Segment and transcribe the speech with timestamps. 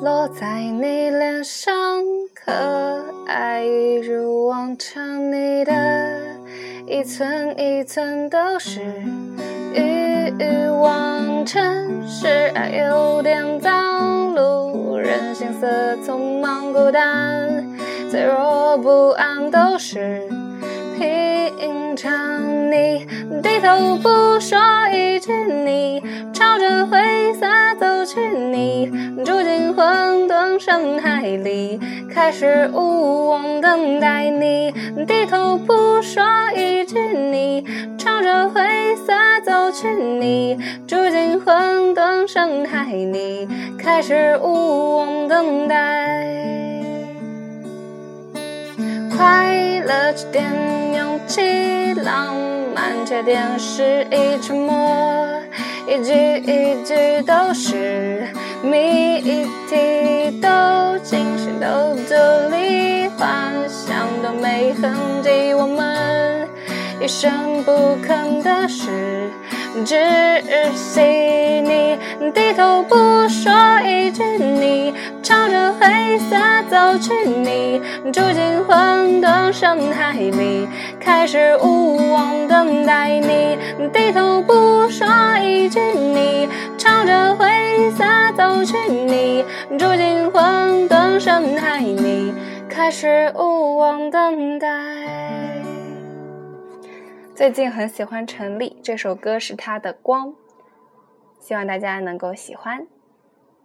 [0.00, 1.74] 落在你脸上，
[2.32, 2.52] 可
[3.26, 5.32] 爱一如往常。
[5.32, 5.72] 你的
[6.86, 8.80] 一寸一寸都是
[9.74, 15.66] 欲望，城市爱有点脏，路人行色
[15.96, 17.66] 匆忙孤单，
[18.08, 20.22] 脆弱不安都是
[20.96, 22.70] 平常。
[22.70, 23.04] 你
[23.42, 24.58] 低头不说
[24.92, 26.00] 一句，你
[26.32, 27.46] 朝着灰色
[28.08, 28.90] 去，你
[29.22, 31.78] 住进混沌深海里，
[32.10, 34.30] 开始无望等待。
[34.30, 34.72] 你
[35.06, 36.24] 低头不说
[36.56, 37.66] 一句，你
[37.98, 39.12] 朝着灰色
[39.44, 43.46] 走去，你住进混沌深海里，
[43.78, 46.24] 开始无望等待。
[49.14, 50.46] 快乐起点，
[50.94, 52.34] 勇气浪
[52.74, 55.26] 漫缺点是一沉默，
[55.88, 58.28] 一句一句都是
[58.62, 62.14] 谜一题，都惊醒，都独
[62.54, 66.46] 立，幻想都没痕迹，我们
[67.00, 67.32] 一声
[67.64, 67.72] 不
[68.06, 69.30] 吭的是
[69.86, 70.42] 窒
[70.74, 71.00] 息。
[71.00, 71.96] 你
[72.34, 72.94] 低头不
[73.26, 73.50] 说
[73.82, 74.92] 一句，你
[75.22, 76.36] 朝着灰色
[76.68, 77.80] 走去，你
[78.12, 80.68] 住进混沌深海里，
[81.00, 83.08] 开始无望等待。
[83.20, 83.56] 你
[83.90, 84.52] 低头不
[85.68, 88.04] 去，你朝着灰色
[88.36, 89.44] 走去，你
[89.78, 92.32] 住进混沌深海里，
[92.68, 94.68] 开始无望等待。
[97.34, 100.28] 最近很喜欢陈粒，这首歌是他的《光》，
[101.38, 102.86] 希望大家能够喜欢。